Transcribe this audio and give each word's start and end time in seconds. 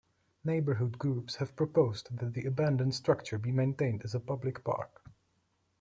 Neighborhood 0.43 0.97
groups 0.97 1.35
have 1.35 1.55
proposed 1.55 2.17
that 2.17 2.33
the 2.33 2.47
abandoned 2.47 2.95
structure 2.95 3.37
be 3.37 3.51
maintained 3.51 4.01
as 4.03 4.15
a 4.15 4.19
public 4.19 4.63
park. 4.63 5.03